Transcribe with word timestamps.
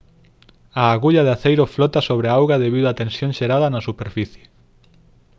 a 0.73 0.83
agulla 0.95 1.23
de 1.25 1.31
aceiro 1.37 1.63
flota 1.75 1.99
sobre 2.09 2.27
a 2.27 2.35
auga 2.39 2.61
debido 2.65 2.87
a 2.89 2.97
tensión 3.01 3.31
xerada 3.39 3.67
na 3.69 3.85
superficie 3.89 4.45